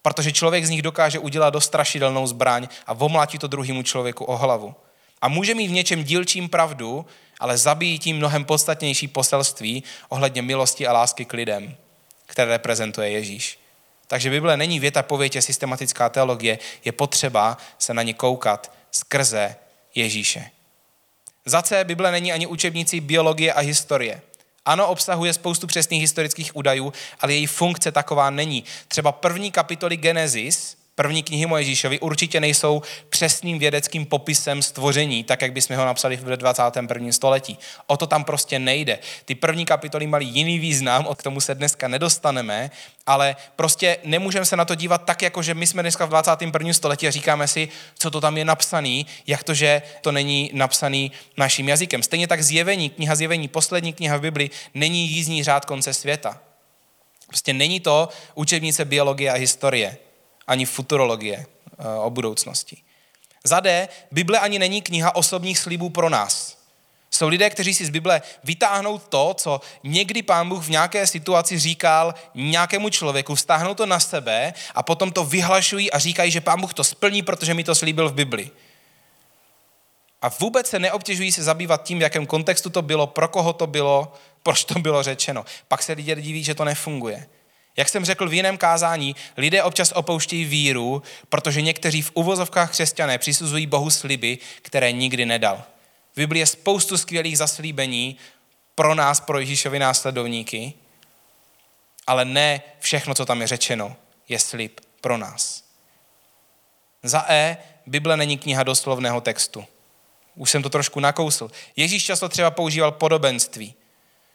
[0.03, 4.75] Protože člověk z nich dokáže udělat dostrašidelnou zbraň a vomlatí to druhému člověku o hlavu.
[5.21, 7.07] A může mít v něčem dílčím pravdu,
[7.41, 11.77] ale zabíjí tím mnohem podstatnější poselství ohledně milosti a lásky k lidem
[12.33, 13.59] které reprezentuje Ježíš.
[14.07, 19.57] Takže Bible není věta po větě systematická teologie, je potřeba se na ně koukat skrze
[19.95, 20.51] Ježíše.
[21.45, 24.23] Za C Bible není ani učebnicí biologie a historie.
[24.65, 28.65] Ano, obsahuje spoustu přesných historických údajů, ale její funkce taková není.
[28.89, 35.53] Třeba první kapitoly Genesis první knihy Mojžíšovi určitě nejsou přesným vědeckým popisem stvoření, tak jak
[35.53, 37.13] bychom ho napsali v 21.
[37.13, 37.59] století.
[37.87, 38.99] O to tam prostě nejde.
[39.25, 42.71] Ty první kapitoly mají jiný význam, od tomu se dneska nedostaneme,
[43.07, 46.73] ale prostě nemůžeme se na to dívat tak, jako že my jsme dneska v 21.
[46.73, 51.13] století a říkáme si, co to tam je napsaný, jak to, že to není napsaný
[51.37, 52.03] naším jazykem.
[52.03, 56.39] Stejně tak zjevení, kniha zjevení, poslední kniha v Bibli, není jízdní řád konce světa.
[57.27, 59.99] Prostě není to učebnice biologie a historie
[60.47, 61.47] ani futurologie
[61.79, 62.77] eh, o budoucnosti.
[63.45, 66.63] Za D, Bible ani není kniha osobních slibů pro nás.
[67.11, 71.59] Jsou lidé, kteří si z Bible vytáhnou to, co někdy pán Bůh v nějaké situaci
[71.59, 76.61] říkal nějakému člověku, vztáhnou to na sebe a potom to vyhlašují a říkají, že pán
[76.61, 78.51] Bůh to splní, protože mi to slíbil v Bibli.
[80.23, 83.67] A vůbec se neobtěžují se zabývat tím, v jakém kontextu to bylo, pro koho to
[83.67, 85.45] bylo, proč to bylo řečeno.
[85.69, 87.27] Pak se lidé diví, že to nefunguje.
[87.77, 93.19] Jak jsem řekl v jiném kázání, lidé občas opouštějí víru, protože někteří v uvozovkách křesťané
[93.19, 95.63] přisuzují Bohu sliby, které nikdy nedal.
[96.13, 98.17] V Biblii je spoustu skvělých zaslíbení
[98.75, 100.73] pro nás, pro Ježíšovi následovníky,
[102.07, 103.97] ale ne všechno, co tam je řečeno,
[104.29, 105.65] je slib pro nás.
[107.03, 107.57] Za E,
[107.87, 109.65] Bible není kniha doslovného textu.
[110.35, 111.51] Už jsem to trošku nakousl.
[111.77, 113.75] Ježíš často třeba používal podobenství.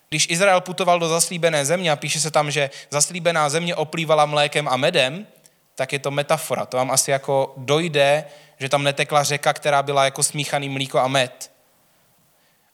[0.10, 4.68] Když Izrael putoval do zaslíbené země a píše se tam, že zaslíbená země oplývala mlékem
[4.68, 5.28] a medem,
[5.76, 6.66] tak je to metafora.
[6.66, 8.26] To vám asi jako dojde,
[8.60, 11.52] že tam netekla řeka, která byla jako smíchaný mlíko a med.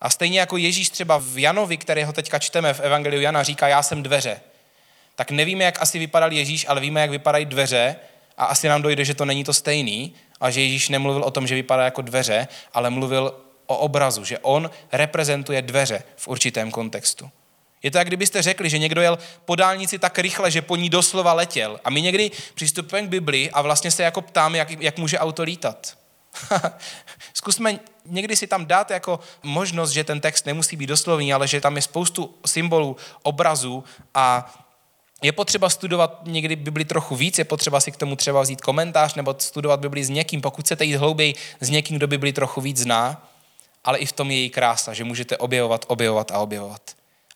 [0.01, 3.83] A stejně jako Ježíš třeba v Janovi, kterého teďka čteme v Evangeliu Jana, říká, já
[3.83, 4.41] jsem dveře.
[5.15, 7.95] Tak nevíme, jak asi vypadal Ježíš, ale víme, jak vypadají dveře
[8.37, 11.47] a asi nám dojde, že to není to stejný a že Ježíš nemluvil o tom,
[11.47, 17.29] že vypadá jako dveře, ale mluvil o obrazu, že on reprezentuje dveře v určitém kontextu.
[17.83, 20.89] Je to, jak kdybyste řekli, že někdo jel po dálnici tak rychle, že po ní
[20.89, 21.79] doslova letěl.
[21.83, 25.43] A my někdy přistupujeme k Biblii a vlastně se jako ptáme, jak, jak může auto
[25.43, 25.97] lítat.
[27.33, 31.61] Zkusme někdy si tam dát jako možnost, že ten text nemusí být doslovný, ale že
[31.61, 34.53] tam je spoustu symbolů, obrazů a
[35.21, 39.15] je potřeba studovat někdy Bibli trochu víc, je potřeba si k tomu třeba vzít komentář
[39.15, 42.77] nebo studovat Bibli s někým, pokud chcete jít hlouběji s někým, kdo Bibli trochu víc
[42.77, 43.29] zná,
[43.83, 46.81] ale i v tom je její krása, že můžete objevovat, objevovat a objevovat.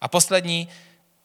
[0.01, 0.67] A poslední,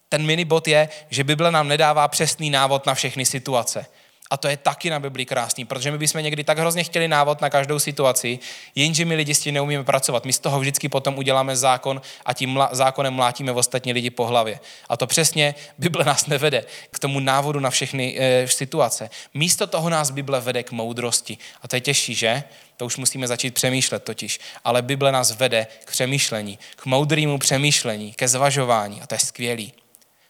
[0.08, 3.87] ten mini bod je, že Bible nám nedává přesný návod na všechny situace.
[4.32, 7.40] A to je taky na Biblii krásný, protože my bychom někdy tak hrozně chtěli návod
[7.40, 8.38] na každou situaci,
[8.74, 10.24] jenže my lidi s tím neumíme pracovat.
[10.24, 14.26] My z toho vždycky potom uděláme zákon a tím zákonem mlátíme v ostatní lidi po
[14.26, 14.60] hlavě.
[14.88, 19.10] A to přesně Bible nás nevede k tomu návodu na všechny e, situace.
[19.34, 21.38] Místo toho nás Bible vede k moudrosti.
[21.62, 22.44] A to je těžší, že?
[22.76, 24.40] To už musíme začít přemýšlet totiž.
[24.64, 29.02] Ale Bible nás vede k přemýšlení, k moudrému přemýšlení, ke zvažování.
[29.02, 29.72] A to je skvělý.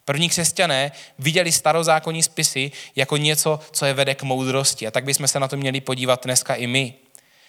[0.05, 4.87] První křesťané viděli starozákonní spisy jako něco, co je vede k moudrosti.
[4.87, 6.95] A tak bychom se na to měli podívat dneska i my.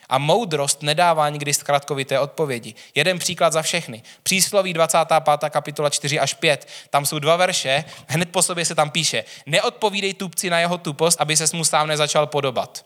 [0.09, 2.75] A moudrost nedává nikdy zkratkovité odpovědi.
[2.95, 4.03] Jeden příklad za všechny.
[4.23, 5.49] Přísloví 25.
[5.49, 6.67] kapitola 4 až 5.
[6.89, 9.23] Tam jsou dva verše, hned po sobě se tam píše.
[9.45, 12.85] Neodpovídej tupci na jeho tupost, aby se mu sám nezačal podobat.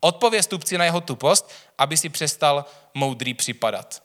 [0.00, 4.02] Odpověz tupci na jeho tupost, aby si přestal moudrý připadat.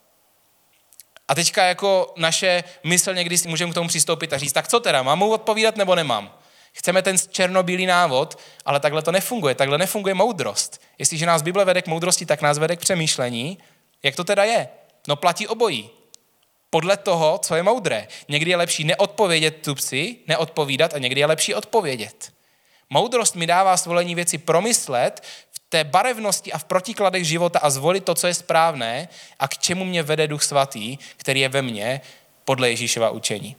[1.28, 4.80] A teďka jako naše mysl někdy si můžeme k tomu přistoupit a říct, tak co
[4.80, 6.38] teda, mám mu odpovídat nebo nemám?
[6.74, 10.82] Chceme ten černobílý návod, ale takhle to nefunguje, takhle nefunguje moudrost.
[10.98, 13.58] Jestliže nás Bible vede k moudrosti, tak nás vede k přemýšlení.
[14.04, 14.70] Jak to teda je?
[15.08, 15.90] No platí obojí.
[16.70, 18.08] Podle toho, co je moudré.
[18.30, 22.32] Někdy je lepší neodpovědět tupci, neodpovídat a někdy je lepší odpovědět.
[22.90, 25.24] Moudrost mi dává svolení věci promyslet,
[25.70, 29.86] té barevnosti a v protikladech života a zvolit to, co je správné a k čemu
[29.86, 32.02] mě vede Duch Svatý, který je ve mně
[32.46, 33.56] podle Ježíšova učení.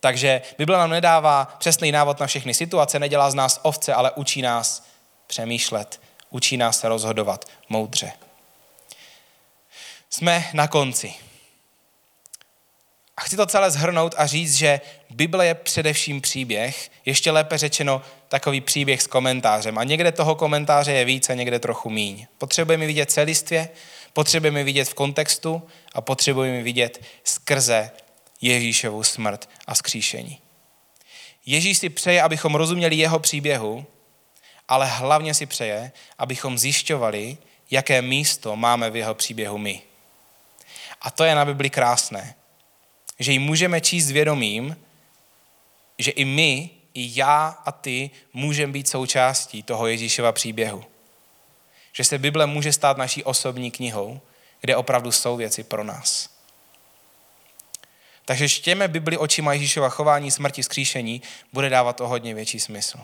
[0.00, 4.42] Takže Bible nám nedává přesný návod na všechny situace, nedělá z nás ovce, ale učí
[4.42, 4.86] nás
[5.26, 8.12] přemýšlet, učí nás se rozhodovat moudře.
[10.10, 11.14] Jsme na konci.
[13.16, 18.02] A chci to celé zhrnout a říct, že Bible je především příběh, ještě lépe řečeno
[18.28, 19.78] takový příběh s komentářem.
[19.78, 22.26] A někde toho komentáře je více, někde trochu míň.
[22.38, 23.68] Potřebujeme vidět celistvě,
[24.12, 27.90] potřebujeme vidět v kontextu a potřebujeme vidět skrze
[28.40, 30.38] Ježíšovu smrt a skříšení.
[31.46, 33.86] Ježíš si přeje, abychom rozuměli jeho příběhu,
[34.68, 37.36] ale hlavně si přeje, abychom zjišťovali,
[37.70, 39.82] jaké místo máme v jeho příběhu my.
[41.00, 42.34] A to je na Bibli krásné
[43.18, 44.76] že ji můžeme číst vědomím,
[45.98, 50.84] že i my, i já a ty můžeme být součástí toho Ježíšova příběhu.
[51.92, 54.20] Že se Bible může stát naší osobní knihou,
[54.60, 56.28] kde opravdu jsou věci pro nás.
[58.24, 61.22] Takže štěme Bibli očima Ježíšova chování, smrti, skříšení
[61.52, 62.98] bude dávat o hodně větší smysl.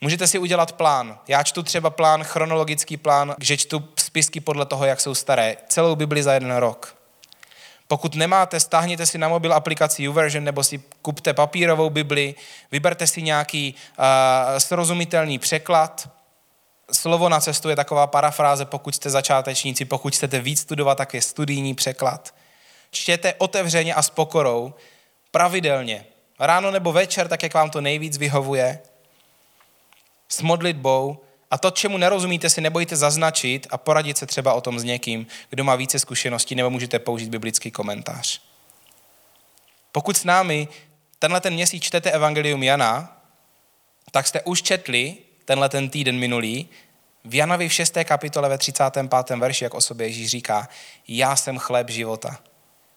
[0.00, 1.18] Můžete si udělat plán.
[1.28, 5.56] Já čtu třeba plán, chronologický plán, že čtu spisky podle toho, jak jsou staré.
[5.68, 6.97] Celou Bibli za jeden rok.
[7.88, 12.34] Pokud nemáte, stáhněte si na mobil aplikaci YouVersion nebo si kupte papírovou Bibli,
[12.72, 14.04] vyberte si nějaký uh,
[14.58, 16.10] srozumitelný překlad.
[16.92, 21.22] Slovo na cestu je taková parafráze, pokud jste začátečníci, pokud chcete víc studovat, tak je
[21.22, 22.34] studijní překlad.
[22.90, 24.74] Čtěte otevřeně a s pokorou,
[25.30, 26.06] pravidelně,
[26.38, 28.78] ráno nebo večer, tak jak vám to nejvíc vyhovuje,
[30.28, 31.18] s modlitbou
[31.50, 35.26] A to, čemu nerozumíte, si nebojte zaznačit a poradit se třeba o tom s někým,
[35.50, 38.40] kdo má více zkušeností, nebo můžete použít biblický komentář.
[39.92, 40.68] Pokud s námi
[41.18, 43.22] tenhle ten měsíc čtete Evangelium Jana,
[44.10, 46.68] tak jste už četli tenhle ten týden minulý
[47.24, 47.98] v Janovi v 6.
[48.04, 49.30] kapitole ve 35.
[49.36, 50.68] verši, jak o sobě Ježíš říká,
[51.08, 52.38] já jsem chléb života.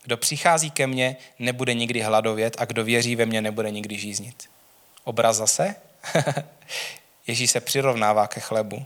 [0.04, 4.49] Kdo přichází ke mně, nebude nikdy hladovět a kdo věří ve mě, nebude nikdy žíznit.
[5.04, 5.76] Obraz zase?
[7.28, 8.86] Ježíš se přirovnává ke chlebu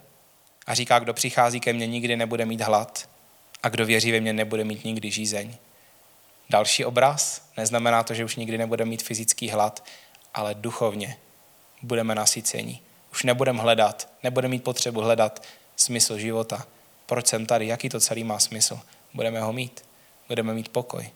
[0.68, 3.10] a říká, kdo přichází ke mně, nikdy nebude mít hlad
[3.64, 5.58] a kdo věří ve mě, nebude mít nikdy žízeň.
[6.50, 9.84] Další obraz neznamená to, že už nikdy nebude mít fyzický hlad,
[10.34, 11.18] ale duchovně
[11.82, 12.80] budeme nasyceni.
[13.12, 15.44] Už nebudeme hledat, nebudeme mít potřebu hledat
[15.76, 16.68] smysl života.
[17.06, 18.80] Proč jsem tady, jaký to celý má smysl?
[19.14, 19.86] Budeme ho mít.
[20.28, 21.10] Budeme mít pokoj.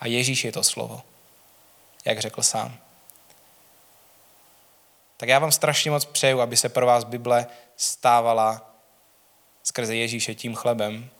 [0.00, 1.02] A Ježíš je to slovo,
[2.04, 2.78] jak řekl sám.
[5.20, 7.46] Tak já vám strašně moc přeju, aby se pro vás Bible
[7.76, 8.74] stávala
[9.62, 11.10] skrze Ježíše tím chlebem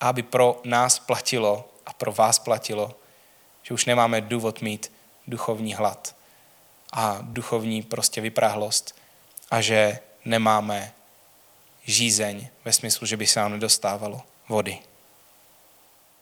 [0.00, 2.94] a aby pro nás platilo a pro vás platilo,
[3.62, 4.92] že už nemáme důvod mít
[5.26, 6.16] duchovní hlad
[6.92, 8.96] a duchovní prostě vyprahlost
[9.50, 10.92] a že nemáme
[11.84, 14.78] žízeň ve smyslu, že by se nám nedostávalo vody.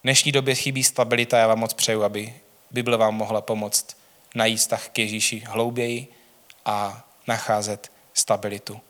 [0.00, 2.34] V dnešní době chybí stabilita, já vám moc přeju, aby
[2.70, 3.96] Bible vám mohla pomoct
[4.34, 6.17] najít vztah k Ježíši hlouběji
[6.68, 8.80] a nacházet stabilitu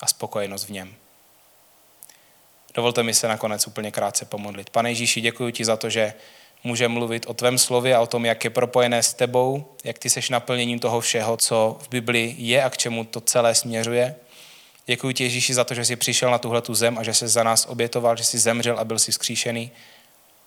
[0.00, 0.94] a spokojenost v něm.
[2.74, 4.70] Dovolte mi se nakonec úplně krátce pomodlit.
[4.70, 6.14] Pane Ježíši, děkuji ti za to, že
[6.64, 10.10] může mluvit o tvém slově a o tom, jak je propojené s tebou, jak ty
[10.10, 14.14] seš naplněním toho všeho, co v Biblii je a k čemu to celé směřuje.
[14.86, 17.28] Děkuji ti, Ježíši, za to, že jsi přišel na tuhle tu zem a že jsi
[17.28, 19.70] za nás obětoval, že jsi zemřel a byl jsi vzkříšený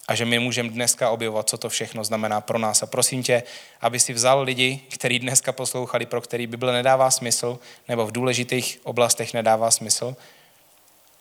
[0.08, 2.84] a že my můžeme dneska objevovat, co to všechno znamená pro nás.
[2.84, 3.44] A prosím tě,
[3.82, 8.80] aby si vzal lidi, kteří dneska poslouchali, pro který Bible nedává smysl, nebo v důležitých
[8.84, 10.16] oblastech nedává smysl,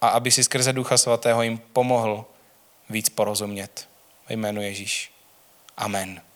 [0.00, 2.24] a aby si skrze Ducha Svatého jim pomohl
[2.90, 3.88] víc porozumět.
[4.28, 5.12] Ve jménu Ježíš.
[5.76, 6.31] Amen.